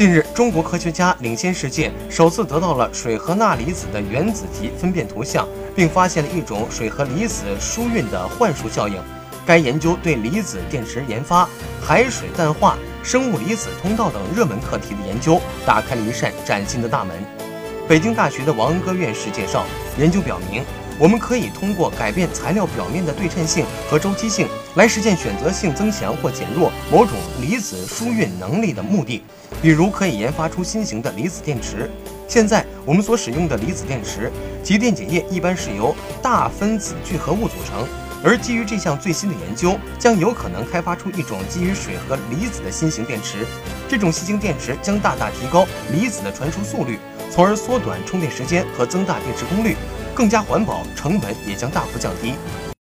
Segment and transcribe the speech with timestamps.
[0.00, 8.94] 近日，中国科学家领先世界，首次得到了水和钠离子的原子级分辨图像，并发现了一种水和离子疏运的幻术效应。
[9.44, 11.46] 该研究对离子电池研发、
[11.82, 17.14] 海水淡化、生物离子通道等热门课题的研究，打开了一扇崭新的大门。
[17.86, 19.66] 北京大学的王恩歌院士介绍，
[19.98, 20.64] 研究表明。
[21.00, 29.22] 我们可以通过改变材料表面的对称性和周期性，来实现选择性增强或减弱某种离子疏运能力的目的。
[29.62, 31.90] 比如，可以研发出新型的离子电池。
[32.28, 34.30] 现在我们所使用的离子电池
[34.62, 37.88] 其电解液一般是由大分子聚合物组成，
[38.22, 43.38] 而基于这项最新的研究，将有可能开发出一种基于水和离子的新型电池。
[43.88, 46.98] 这种新型电池将大大提高离子的传输速率，
[47.30, 49.74] 从而缩短充电时间和增大电池功率。
[50.20, 52.34] 更加环保，成本也将大幅降低。